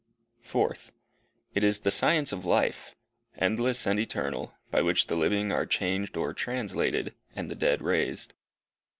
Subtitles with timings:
[0.41, 0.91] Fourth.
[1.53, 2.95] It is the science of life
[3.37, 8.33] endless and eternal, by which the living are changed or translated, and the dead raised.